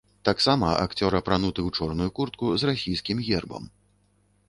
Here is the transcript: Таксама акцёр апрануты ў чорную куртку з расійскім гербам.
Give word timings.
Таксама 0.27 0.71
акцёр 0.85 1.17
апрануты 1.19 1.59
ў 1.67 1.81
чорную 1.81 2.09
куртку 2.21 2.45
з 2.63 2.73
расійскім 2.73 3.17
гербам. 3.29 3.73